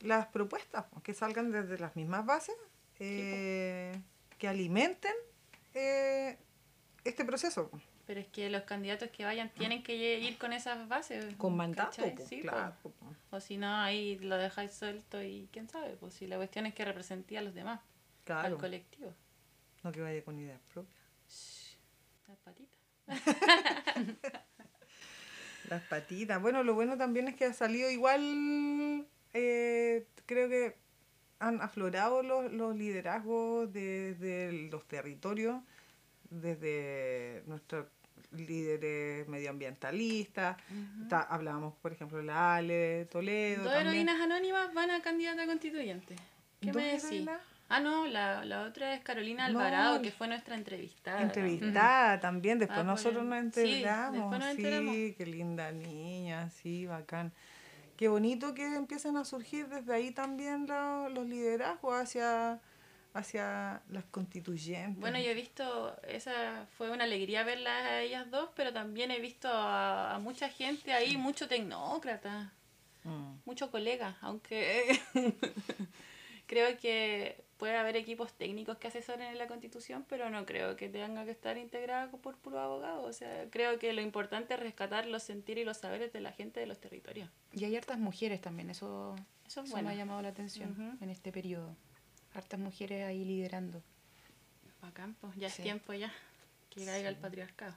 [0.00, 2.54] las propuestas pues, que salgan desde las mismas bases,
[2.98, 4.00] eh,
[4.38, 5.14] que alimenten
[5.74, 6.38] eh,
[7.04, 7.70] este proceso.
[8.06, 11.34] Pero es que los candidatos que vayan tienen que ir con esas bases.
[11.36, 12.74] Con mandato, pues, Sí, claro.
[13.30, 16.74] O si no, ahí lo dejáis suelto y quién sabe, pues si la cuestión es
[16.74, 17.80] que represente a los demás,
[18.28, 19.12] al colectivo.
[19.82, 21.76] no que vaya con ideas propias.
[22.28, 22.80] Las patitas.
[25.68, 26.40] Las patitas.
[26.40, 29.04] Bueno, lo bueno también es que ha salido igual,
[29.34, 30.76] eh, creo que
[31.38, 35.60] han aflorado los, los liderazgos desde los territorios,
[36.30, 37.86] desde nuestros
[38.32, 40.56] líderes medioambientalistas.
[41.08, 43.64] Ta- hablábamos, por ejemplo, la Ale Toledo.
[43.64, 43.88] Dos también.
[43.94, 46.16] heroínas anónimas van a candidata a constituyente.
[46.60, 47.04] ¿Qué ¿Dos me decís?
[47.04, 47.40] heroínas?
[47.68, 51.20] Ah, no, la, la otra es Carolina No, Alvarado, que fue nuestra entrevistada.
[51.20, 54.12] Entrevistada también, después Ah, nosotros nos sí, enteramos.
[54.14, 54.94] después nos Sí, enteramos.
[55.18, 57.32] qué linda niña, sí, bacán.
[57.96, 62.60] Qué bonito que empiezan a surgir desde ahí también lo- los liderazgos hacia,
[63.14, 65.00] hacia las constituyentes.
[65.00, 69.18] Bueno, yo he visto, esa fue una alegría verlas a ellas dos, pero también he
[69.20, 72.52] visto a, a mucha gente ahí, mucho tecnócrata,
[73.04, 73.36] Mm.
[73.44, 75.00] mucho colega, aunque
[76.46, 80.88] creo que puede haber equipos técnicos que asesoren en la constitución, pero no creo que
[80.88, 83.02] tenga que estar integrada por puro abogado.
[83.02, 86.32] O sea, creo que lo importante es rescatar los sentires y los saberes de la
[86.32, 87.30] gente de los territorios.
[87.52, 89.14] Y hay hartas mujeres también, eso,
[89.46, 89.88] Eso es eso bueno.
[89.88, 91.74] me ha llamado la atención en este periodo.
[92.34, 93.82] Hartas mujeres ahí liderando.
[94.82, 95.62] Bacán, pues, ya Sí.
[95.62, 96.12] es tiempo ya
[96.70, 97.74] que caiga el patriarcado.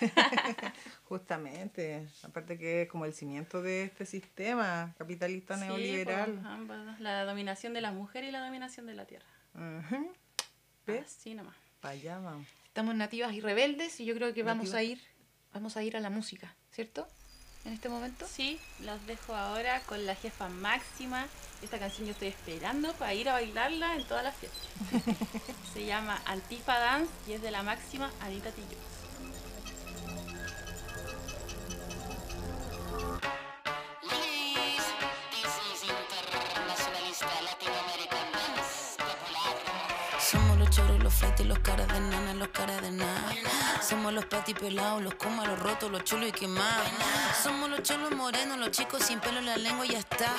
[1.08, 6.32] Justamente, aparte que es como el cimiento de este sistema capitalista Sí, neoliberal.
[6.32, 9.26] pues, ambas la dominación de las mujeres y la dominación de la tierra.
[9.54, 10.12] Ujú.
[10.86, 11.06] ¿Ves?
[11.18, 11.54] Así nomás.
[11.80, 12.46] Para allá vamos.
[12.66, 15.00] Estamos nativas y rebeldes y yo creo que vamos a ir,
[15.52, 17.08] vamos a ir a la música, ¿cierto?
[17.64, 18.26] En este momento.
[18.28, 21.26] Sí, los dejo ahora con la jefa máxima.
[21.62, 24.68] Esta canción yo estoy esperando para ir a bailarla en todas las fiestas.
[25.74, 28.76] Se llama Antifa Dance y es de la máxima Anita Tillo.
[41.22, 43.32] Los choros, los caras de nana, los caras de nada.
[43.80, 46.88] Somos los pati pelados, los comas, los rotos, los chulos y quemados.
[47.42, 50.32] Somos los cholos morenos, los chicos sin pelo en la lengua y ya está.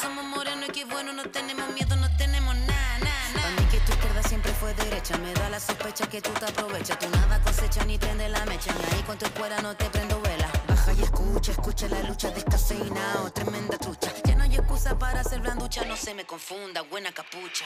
[0.00, 3.32] Somos morenos y qué bueno, no tenemos miedo, no tenemos nada, nada.
[3.34, 6.46] Para mí que tu izquierda siempre fue derecha, me da la sospecha que tú te
[6.46, 6.98] aprovechas.
[6.98, 10.20] Tú nada cosecha ni prende la mecha, ni ahí con tu escuela no te prendo
[10.20, 10.47] vela.
[10.96, 14.12] Y escucha, escucha la lucha descafeinado, tremenda trucha.
[14.24, 17.64] Ya no hay excusa para hacer blanducha, no se me confunda, buena capucha.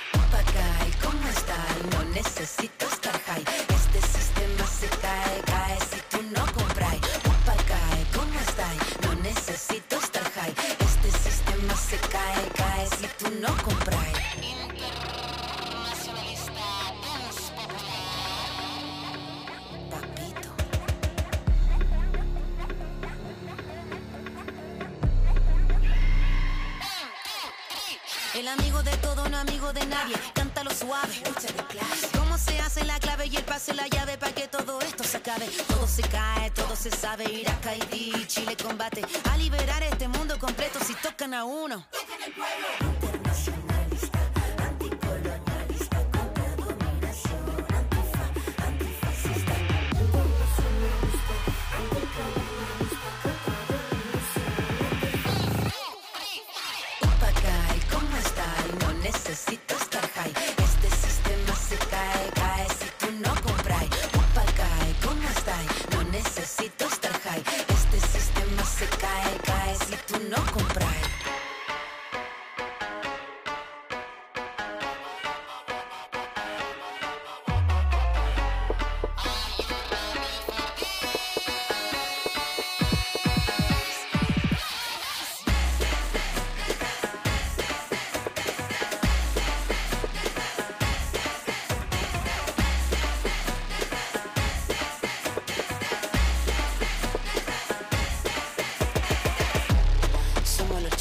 [1.02, 1.56] ¿cómo está?
[1.92, 3.61] No necesito estar high.
[36.92, 37.24] Sabe.
[37.24, 39.02] Irak, Haití, Chile combate.
[39.30, 41.84] A liberar este mundo completo si tocan a uno.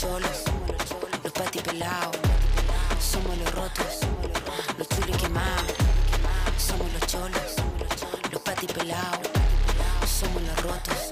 [0.01, 0.43] Cholos,
[1.23, 2.17] los pati pelados.
[2.99, 3.99] Somos los rotos,
[4.79, 5.75] los chulos quemados.
[6.57, 7.55] Somos los cholos,
[8.31, 9.29] los pati pelados.
[10.07, 11.11] Somos los rotos,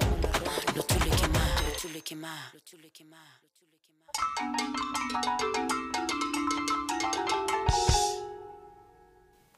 [0.76, 1.64] los chulos quemados.
[1.68, 3.44] Los chulos quemados, los chulos quemados.
[3.44, 4.10] los chulos quemados.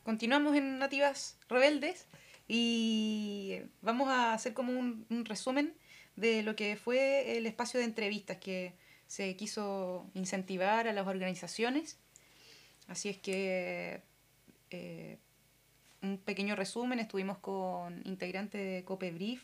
[0.03, 2.09] Continuamos en Nativas Rebeldes
[2.49, 5.73] y vamos a hacer como un, un resumen
[6.17, 8.75] de lo que fue el espacio de entrevistas que
[9.11, 11.99] se quiso incentivar a las organizaciones.
[12.87, 14.01] Así es que
[14.69, 15.17] eh,
[16.01, 19.43] un pequeño resumen, estuvimos con integrantes de COPEBRIF,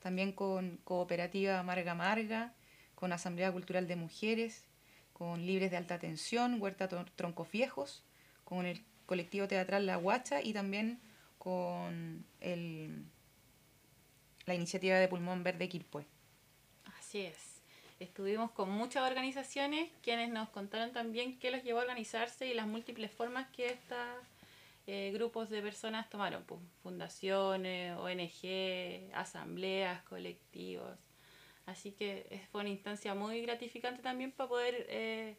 [0.00, 2.54] también con Cooperativa Marga Marga,
[2.94, 4.64] con Asamblea Cultural de Mujeres,
[5.12, 8.02] con Libres de Alta Tensión, Huerta Tron- Troncos Viejos,
[8.44, 10.98] con el colectivo teatral La Guacha y también
[11.36, 13.04] con el,
[14.46, 16.06] la iniciativa de Pulmón Verde Quilpué.
[16.98, 17.43] Así es.
[18.00, 22.66] Estuvimos con muchas organizaciones quienes nos contaron también qué los llevó a organizarse y las
[22.66, 23.98] múltiples formas que estos
[25.12, 26.44] grupos de personas tomaron.
[26.44, 30.98] pues, fundaciones, ONG, asambleas, colectivos.
[31.66, 35.36] Así que fue una instancia muy gratificante también para poder eh,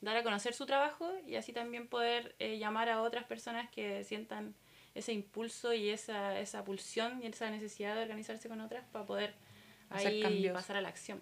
[0.00, 4.04] dar a conocer su trabajo y así también poder eh, llamar a otras personas que
[4.04, 4.54] sientan
[4.94, 9.34] ese impulso y esa, esa pulsión y esa necesidad de organizarse con otras para poder
[9.90, 10.54] ahí cambios.
[10.54, 11.20] pasar a la acción.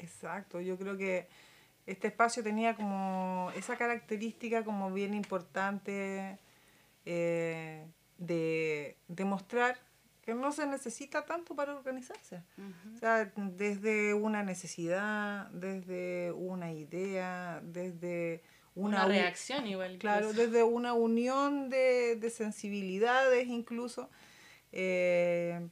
[0.00, 1.28] Exacto, yo creo que
[1.86, 6.38] este espacio tenía como esa característica como bien importante
[7.04, 7.86] eh,
[8.18, 9.78] de demostrar
[10.22, 12.42] que no se necesita tanto para organizarse.
[12.94, 18.42] O sea, desde una necesidad, desde una idea, desde
[18.74, 19.98] Una, una, reacción igual.
[19.98, 24.10] Claro, desde una unión de, de sensibilidades incluso.
[24.72, 25.68] eh,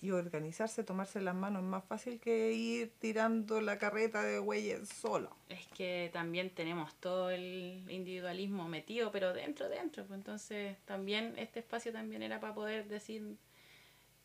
[0.00, 4.88] y organizarse, tomarse las manos es más fácil que ir tirando la carreta de güeyes
[4.88, 5.36] solo.
[5.48, 10.06] Es que también tenemos todo el individualismo metido, pero dentro, dentro.
[10.06, 13.36] pues entonces también este espacio también era para poder decir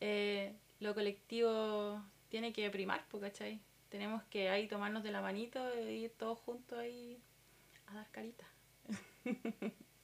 [0.00, 3.60] eh, lo colectivo tiene que primar, pues, ¿cachai?
[3.88, 7.20] Tenemos que ahí tomarnos de la manito e ir todos juntos ahí
[7.86, 8.46] a dar carita.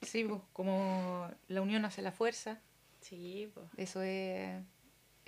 [0.03, 2.59] Sí, pues, como la unión hace la fuerza.
[3.01, 3.66] Sí, pues.
[3.77, 4.62] Eso es,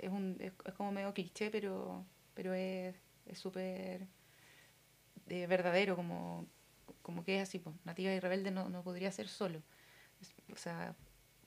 [0.05, 2.95] es, un, es, es como medio cliché, pero, pero es
[3.25, 4.05] es súper
[5.29, 6.45] eh, verdadero, como,
[7.01, 7.59] como que es así.
[7.59, 7.75] Pues.
[7.85, 9.61] Nativa y rebelde no, no podría ser solo.
[10.21, 10.95] Es- o sea,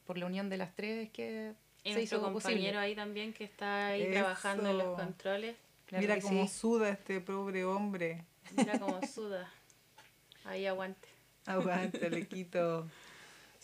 [0.07, 1.55] por la unión de las tres es que
[1.85, 2.79] Y se hizo compañero posible.
[2.79, 5.57] ahí también que está ahí trabajando en los controles.
[5.87, 6.55] Claro Mira cómo sí.
[6.55, 8.25] suda este pobre hombre.
[8.57, 9.49] Mira cómo suda.
[10.45, 11.09] Ahí aguante.
[11.47, 12.89] Aguante, le quito.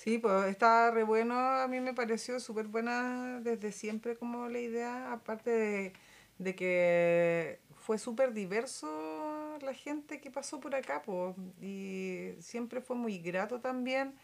[0.03, 4.59] Sí, pues está re bueno, a mí me pareció súper buena desde siempre como la
[4.59, 5.93] idea, aparte de,
[6.39, 12.97] de que fue súper diverso la gente que pasó por acá, pues, y siempre fue
[12.97, 14.15] muy grato también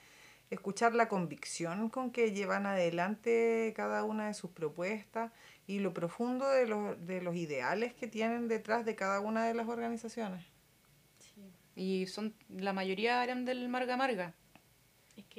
[0.50, 5.30] escuchar la convicción con que llevan adelante cada una de sus propuestas
[5.68, 9.54] y lo profundo de los, de los ideales que tienen detrás de cada una de
[9.54, 10.44] las organizaciones.
[11.20, 11.52] Sí.
[11.76, 14.34] Y son la mayoría eran del Marga Marga.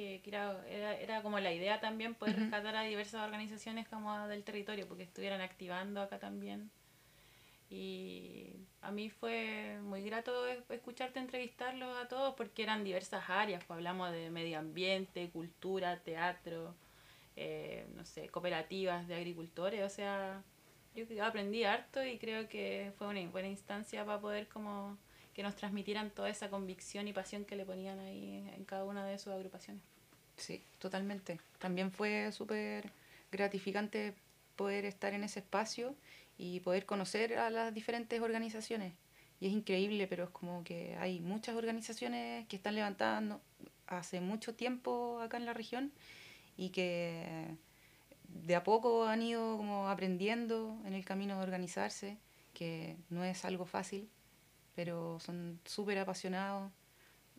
[0.00, 4.44] Que claro, era, era como la idea también poder rescatar a diversas organizaciones como del
[4.44, 6.70] territorio, porque estuvieran activando acá también.
[7.68, 13.62] Y a mí fue muy grato es- escucharte entrevistarlos a todos porque eran diversas áreas,
[13.66, 16.74] pues hablamos de medio ambiente, cultura, teatro,
[17.36, 20.42] eh, no sé, cooperativas de agricultores, o sea,
[20.94, 24.98] yo aprendí harto y creo que fue una buena instancia para poder como
[25.40, 29.06] que nos transmitieran toda esa convicción y pasión que le ponían ahí en- cada una
[29.06, 29.82] de sus agrupaciones.
[30.36, 31.40] Sí, totalmente.
[31.58, 32.92] También fue súper
[33.32, 34.12] gratificante
[34.54, 35.94] poder estar en ese espacio
[36.36, 38.92] y poder conocer a las diferentes organizaciones.
[39.40, 43.40] Y es increíble, pero es como que hay muchas organizaciones que están levantando
[43.86, 45.90] hace mucho tiempo acá en la región
[46.58, 47.56] y que
[48.28, 52.18] de a poco han ido como aprendiendo en el camino de organizarse,
[52.52, 54.10] que no es algo fácil,
[54.74, 56.70] pero son súper apasionados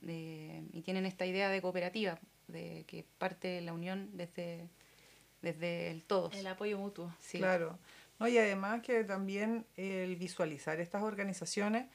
[0.01, 4.67] de- y tienen esta idea de cooperativa, de que parte la unión desde,
[5.41, 6.35] desde el todos.
[6.35, 7.13] El apoyo mutuo.
[7.19, 7.37] Sí.
[7.37, 7.77] Claro.
[8.19, 11.87] No, y además que también el visualizar estas organizaciones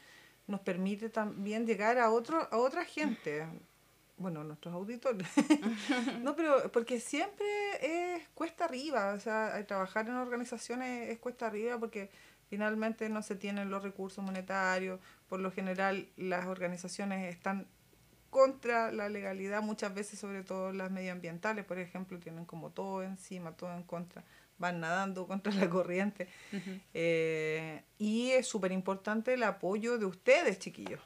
[0.46, 3.46] nos permite también llegar a otro, a otra gente.
[4.18, 5.28] Bueno, nuestros auditores.
[6.22, 7.46] no, pero porque siempre
[7.80, 9.12] es cuesta arriba.
[9.12, 12.10] O sea, trabajar en organizaciones es cuesta arriba porque
[12.48, 15.00] finalmente no se tienen los recursos monetarios.
[15.28, 17.66] Por lo general, las organizaciones están
[18.30, 23.52] contra la legalidad, muchas veces, sobre todo las medioambientales, por ejemplo, tienen como todo encima,
[23.52, 24.24] todo en contra,
[24.58, 26.28] van nadando contra la corriente.
[26.92, 31.00] Eh, y es súper importante el apoyo de ustedes, chiquillos,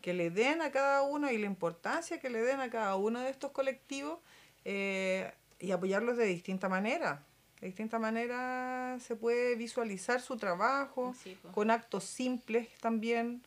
[0.00, 3.20] que le den a cada uno y la importancia que le den a cada uno
[3.20, 4.20] de estos colectivos
[4.64, 7.22] eh, y apoyarlos de distinta manera.
[7.60, 11.50] De distinta manera se puede visualizar su trabajo Sí, po.
[11.52, 13.42] con actos simples también.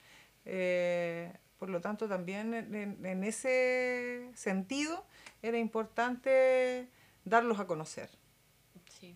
[0.45, 5.05] Eh, por lo tanto, también en, en- ese sentido
[5.41, 6.87] era importante
[7.25, 8.09] darlos a conocer.
[8.89, 9.15] Sí.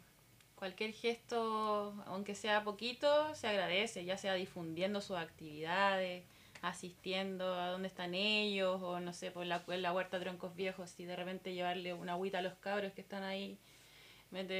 [0.55, 6.23] Cualquier gesto, aunque sea poquito, se agradece, ya sea difundiendo sus actividades,
[6.61, 10.97] asistiendo a dónde están ellos, o no sé, por la, en la huerta troncos viejos,
[10.99, 13.57] y de repente llevarle una agüita a los cabros que están ahí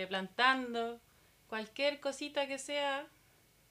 [0.08, 1.00] plantando.
[1.48, 3.08] Cualquier cosita que sea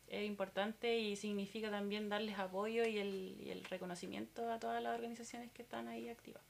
[0.08, 4.94] es importante y significa también darles apoyo y el, y el reconocimiento a todas las
[4.94, 6.42] organizaciones que están ahí activas.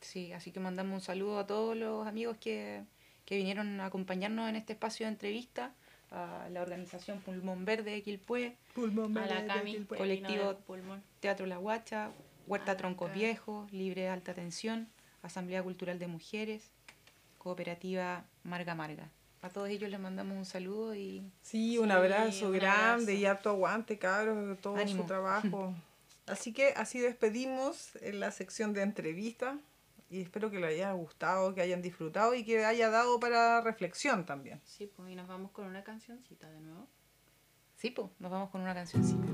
[0.00, 2.84] Sí, así que mandamos un saludo a todos los amigos que,
[3.24, 5.74] que vinieron a acompañarnos en este espacio de entrevista,
[6.10, 9.98] a la organización Pulmón Verde de Quilpué, Pulmón A la verde, Cami, Quilpué.
[9.98, 11.02] Colectivo- pulmón.
[11.20, 12.10] Teatro La Guacha,
[12.46, 13.20] Huerta A la Troncos Cami.
[13.20, 14.88] Viejos, Libre de Alta Tensión,
[15.22, 16.72] Asamblea Cultural de Mujeres,
[17.38, 19.08] Cooperativa Marga Marga.
[19.42, 23.12] A todos ellos les mandamos un saludo y Sí, un Sí, abrazo un grande abrazo.
[23.12, 25.02] y harto aguante, cabros, todo Ánimo.
[25.02, 25.74] su trabajo.
[26.26, 29.58] Así que así despedimos en la sección de entrevista
[30.10, 34.26] y espero que les haya gustado, que hayan disfrutado y que haya dado para reflexión
[34.26, 34.60] también.
[34.64, 36.86] Sí, pues y nos vamos con una cancioncita de nuevo.
[37.76, 39.26] sí, pues, nos vamos con una cancioncita.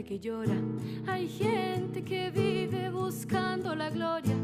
[0.00, 0.54] Gente que llora,
[1.06, 4.34] hay gente que vive buscando la gloria,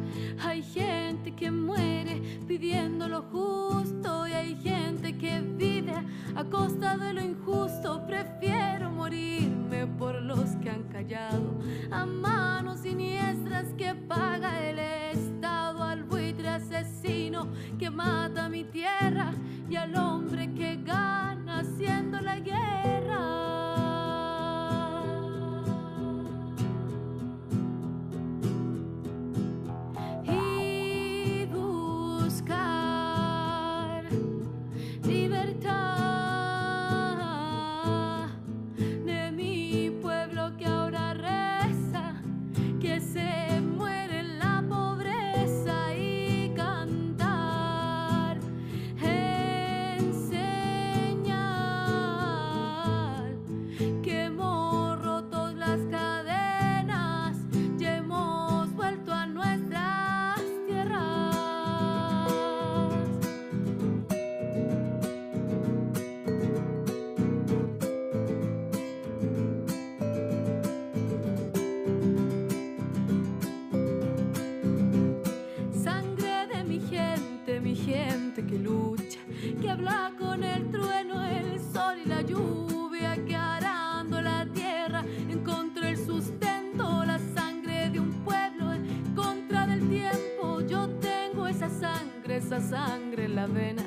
[0.44, 4.26] hay gente que muere pidiendo lo justo.
[4.26, 5.94] Y hay gente que vive
[6.34, 8.04] a costa de lo injusto.
[8.06, 11.58] Prefiero morirme por los que han callado.
[11.90, 15.82] A manos siniestras que paga el Estado.
[15.82, 17.48] Al buitre asesino
[17.78, 19.32] que mata mi tierra.
[19.70, 21.15] Y al hombre que gana
[78.46, 79.20] que lucha,
[79.60, 85.42] que habla con el trueno, el sol y la lluvia, que arando la tierra en
[85.42, 90.60] contra del sustento, la sangre de un pueblo en contra del tiempo.
[90.60, 93.85] Yo tengo esa sangre, esa sangre en las venas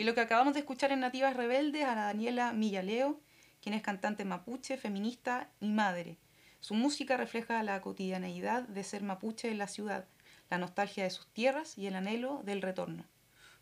[0.00, 3.20] Y lo que acabamos de escuchar en Nativas Rebeldes a la Daniela Millaleo,
[3.60, 6.16] quien es cantante mapuche, feminista y madre.
[6.58, 10.06] Su música refleja la cotidianeidad de ser mapuche en la ciudad,
[10.48, 13.04] la nostalgia de sus tierras y el anhelo del retorno.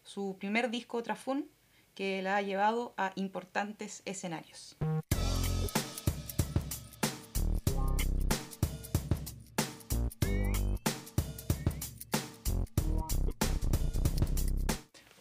[0.04, 1.50] Su primer disco Trafún,
[1.96, 4.76] que la ha llevado a importantes escenarios.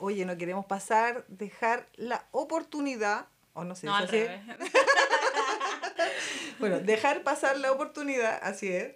[0.07, 4.41] Oye, no queremos pasar, dejar la oportunidad, o no sé, No, ¿es al revés.
[6.59, 8.93] Bueno, dejar pasar la oportunidad, así es,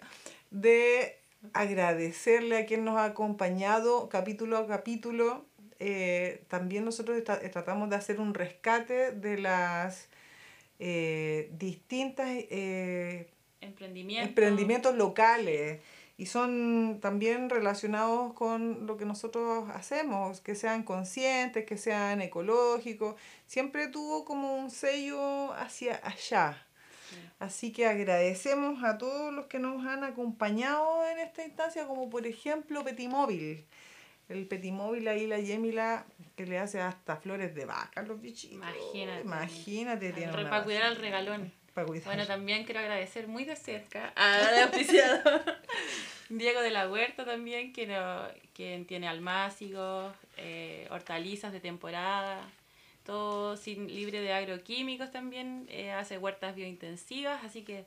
[0.50, 1.18] de
[1.52, 5.46] agradecerle a quien nos ha acompañado capítulo a capítulo.
[5.78, 10.08] Eh, también nosotros esta- tratamos de hacer un rescate de las
[10.78, 13.28] eh, distintas eh,
[13.60, 14.28] Emprendimiento.
[14.28, 15.80] emprendimientos locales
[16.22, 23.16] y son también relacionados con lo que nosotros hacemos, que sean conscientes, que sean ecológicos.
[23.48, 26.64] Siempre tuvo como un sello hacia allá.
[27.40, 32.24] Así que agradecemos a todos los que nos han acompañado en esta instancia, como por
[32.24, 33.66] ejemplo Petimóvil.
[34.28, 36.06] El Petimóvil ahí, la Yemila,
[36.36, 38.58] que le hace hasta flores de vaca a los bichitos.
[38.58, 39.22] Imagínate.
[39.22, 40.12] Imagínate.
[40.12, 41.52] tiene para cuidar al regalón.
[42.04, 45.42] Bueno, también quiero agradecer muy de cerca al auspiciador
[46.28, 52.48] Diego de la Huerta también, que no, quien tiene almácigos, eh, hortalizas de temporada,
[53.04, 57.86] todo sin, libre de agroquímicos también, eh, hace huertas biointensivas, así que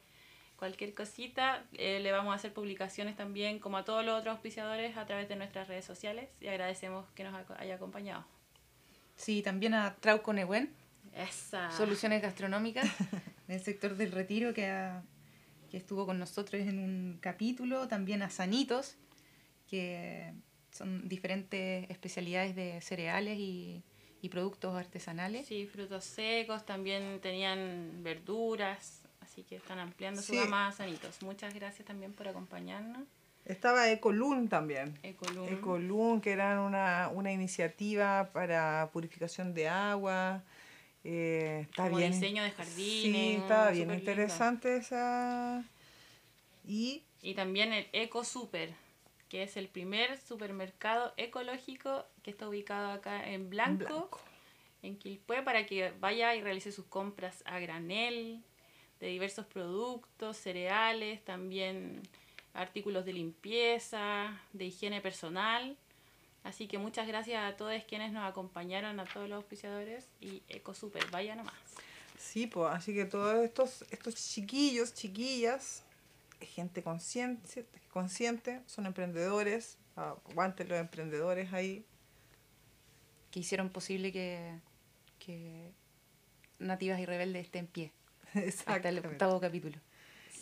[0.57, 4.95] cualquier cosita eh, le vamos a hacer publicaciones también, como a todos los otros auspiciadores,
[4.97, 8.25] a través de nuestras redes sociales y agradecemos que nos haya acompañado.
[9.15, 10.73] Sí, también a Trauco Nehuen,
[11.15, 11.71] Esa.
[11.71, 12.87] Soluciones Gastronómicas,
[13.47, 15.03] del sector del retiro, que, ha-
[15.71, 17.87] que estuvo con nosotros en un capítulo.
[17.87, 18.97] También a Sanitos,
[19.67, 20.33] que
[20.71, 23.83] son diferentes especialidades de cereales y,
[24.21, 25.47] y productos artesanales.
[25.47, 30.39] Sí, frutos secos, también tenían verduras, así que están ampliando su Sí.
[30.39, 31.21] gama a sanitos.
[31.23, 33.03] Muchas gracias también por acompañarnos.
[33.45, 34.97] Estaba Ecolun también.
[35.03, 35.47] Ecolum.
[35.47, 40.43] Ecolun, que era una, una iniciativa para purificación de agua.
[41.07, 42.11] Eh, está Como bien.
[42.13, 43.95] diseño de jardines, Sí, estaba bien linda.
[43.95, 45.63] interesante esa.
[46.67, 48.73] Y Y también el Eco Super,
[49.29, 54.19] que es el primer supermercado ecológico que está ubicado acá en Blanco, blanco.
[54.81, 58.41] en Quilpué, para que vaya y realice sus compras a granel
[58.99, 62.01] de diversos productos, cereales, también
[62.53, 65.77] artículos de limpieza, de higiene personal.
[66.45, 71.03] Así que muchas gracias a todos quienes nos acompañaron, a todos los auspiciadores y EcoSuper,
[71.09, 71.55] vaya nomás.
[72.19, 75.83] Sí, pues, así que todos estos, estos chiquillos, chiquillas,
[76.39, 81.83] gente consciente, consciente, son emprendedores, aguanten los emprendedores ahí.
[83.31, 84.59] que hicieron posible que,
[85.17, 85.71] que
[86.59, 87.91] Nativas y Rebeldes esté en pie
[88.67, 89.79] hasta el octavo capítulo.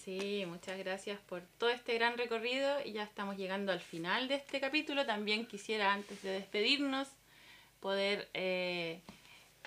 [0.04, 4.36] Sí, muchas gracias por todo este gran recorrido y ya estamos llegando al final de
[4.36, 5.06] este capítulo.
[5.06, 7.08] También quisiera, antes de despedirnos,
[7.80, 8.99] poder eh,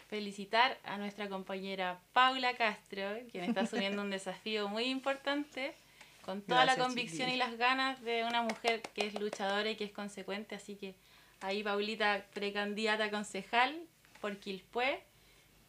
[0.09, 5.75] felicitar a nuestra compañera Paula Castro, quien está asumiendo un desafío muy importante,
[6.23, 9.85] con toda la convicción y las ganas de una mujer que es luchadora y que
[9.85, 10.55] es consecuente.
[10.55, 10.97] Así que
[11.41, 13.75] ahí Paulita, precandidata a concejal
[14.21, 15.03] por Quilpué,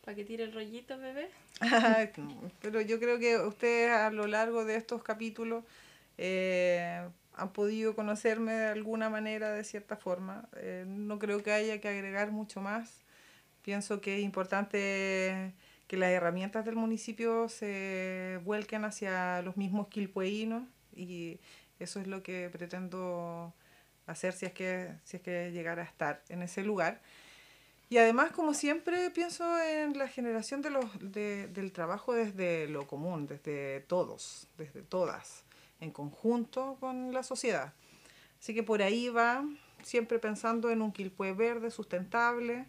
[0.04, 1.30] para que tire el rollito, bebé.
[2.62, 5.64] Pero yo creo que ustedes a lo largo de estos capítulos
[6.18, 10.48] eh, han podido conocerme de alguna manera, de cierta forma.
[10.58, 13.04] Eh, no creo que haya que agregar mucho más.
[13.62, 15.54] Pienso que es importante
[15.88, 20.64] que las herramientas del municipio se vuelquen hacia los mismos quilpueínos
[20.96, 21.40] y
[21.80, 23.54] eso es lo que pretendo
[24.06, 27.02] hacer si es que, si es que llegara a estar en ese lugar.
[27.90, 32.86] Y además, como siempre, pienso en la generación de los, de- del trabajo desde lo
[32.86, 35.46] común, desde todos, desde todas,
[35.80, 37.74] en conjunto con la sociedad.
[38.42, 39.46] Así que por ahí va,
[39.84, 42.66] siempre pensando en un Quilpué verde, sustentable,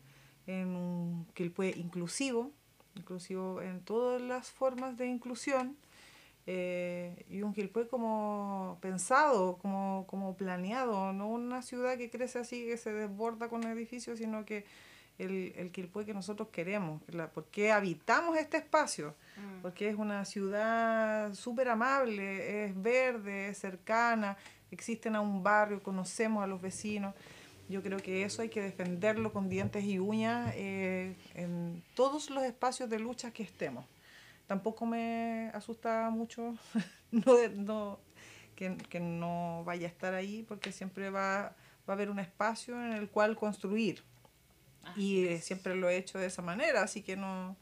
[0.47, 2.53] en un Quilpué inclusivo,
[2.95, 5.77] inclusivo en todas las formas de inclusión,
[6.47, 12.65] eh, y un Quilpué como pensado, como, como planeado, no una ciudad que crece así,
[12.67, 14.65] que se desborda con edificios, sino que
[15.19, 19.15] el, el Quilpué que nosotros queremos, la, porque habitamos este espacio,
[19.63, 24.37] porque es una ciudad súper amable, es verde, es cercana,
[24.71, 27.15] existen a un barrio, conocemos a los vecinos.
[27.69, 32.45] Yo creo que eso hay que defenderlo con dientes y uñas eh, en todos los
[32.45, 33.85] espacios de lucha que estemos.
[34.47, 36.55] Tampoco me asusta mucho
[37.11, 37.99] no, no-
[38.57, 41.53] que, que no vaya a estar ahí, porque siempre va, va
[41.89, 44.03] a haber un espacio en el cual construir.
[44.97, 47.57] Y eh, siempre lo he hecho de esa manera, así que no,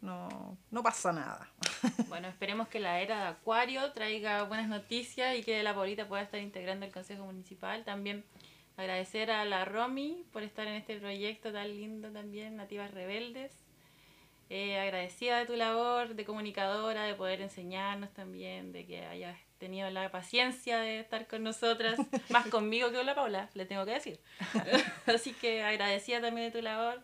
[0.00, 1.50] no, no pasa nada.
[2.08, 6.22] Bueno, esperemos que la era de Acuario traiga buenas noticias y que la Paulita pueda
[6.22, 7.84] estar integrando el Consejo Municipal.
[7.84, 8.24] También
[8.76, 13.52] agradecer a la Romy por estar en este proyecto tan lindo también, Nativas Rebeldes.
[14.48, 19.88] Eh, agradecida de tu labor de comunicadora, de poder enseñarnos también, de que hayas tenido
[19.90, 21.96] la paciencia de estar con nosotras,
[22.30, 24.18] más conmigo que con la Paula, le tengo que decir.
[25.06, 27.00] Así que agradecida también de tu labor,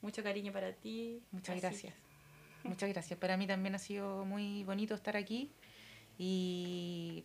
[0.00, 1.20] mucho cariño para ti.
[1.32, 1.94] Muchas Así gracias.
[2.62, 3.18] Muchas gracias.
[3.18, 5.50] Para mí también ha sido muy bonito estar aquí.
[6.18, 7.24] Y,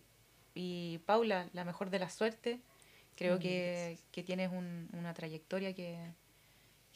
[0.54, 2.60] y Paula, la mejor de la suerte.
[3.16, 5.98] Creo que, que tienes un- una trayectoria que,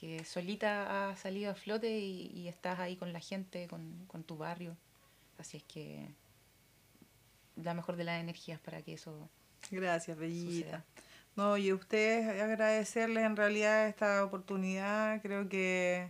[0.01, 4.25] que solita ha salido a flote y, y estás ahí con la gente, con, con
[4.25, 4.77] tu barrio.
[5.39, 6.09] Así es que
[7.63, 9.29] la mejor de las energías para que eso
[9.71, 10.65] Gracias, Bellita.
[10.65, 10.85] suceda.
[11.37, 15.23] No, y a ustedes agradecerles en realidad esta oportunidad.
[15.23, 16.09] Creo que,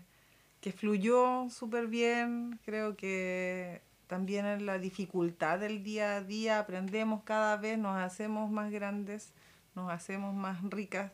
[0.61, 2.59] que fluyó súper bien.
[2.65, 8.51] Creo que también en la dificultad del día a día aprendemos cada vez, nos hacemos
[8.51, 9.35] más grandes,
[9.75, 11.13] nos hacemos más ricas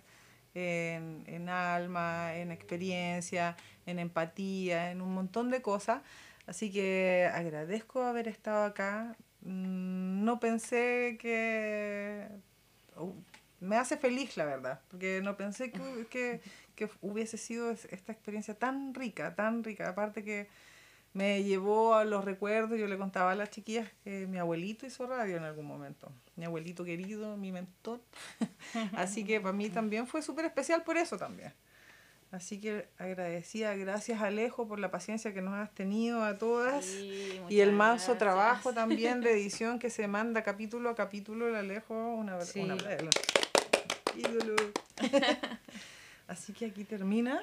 [0.54, 6.02] en, en alma, en experiencia, en empatía, en un montón de cosas.
[6.46, 9.16] Así que agradezco haber estado acá.
[9.44, 12.26] No pensé que
[12.96, 13.12] uh,
[13.60, 16.40] me hace feliz, la verdad, porque no pensé que, que,
[16.74, 19.88] que hubiese sido es- esta experiencia tan rica, tan rica.
[19.90, 20.48] Aparte que
[21.12, 25.06] me llevó a los recuerdos, yo le contaba a las chiquillas que mi abuelito hizo
[25.06, 28.00] radio en algún momento, mi abuelito querido, mi mentor.
[28.96, 31.52] Así que para mí también fue súper especial por eso también.
[32.34, 36.84] Así que agradecida, gracias Alejo por la paciencia que nos has tenido a todas.
[36.84, 41.54] Sí, Y el manso trabajo también de edición que se manda capítulo a capítulo, el
[41.54, 42.58] Alejo, una, Sí.
[42.58, 42.76] una
[44.16, 44.56] ídolo.
[46.26, 47.40] Así que aquí termina.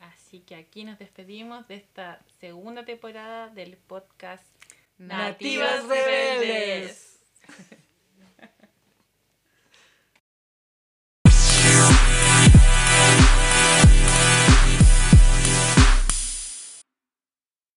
[0.00, 4.46] Así que aquí nos despedimos de esta segunda temporada del podcast
[4.96, 7.18] Nativas Rebeldes.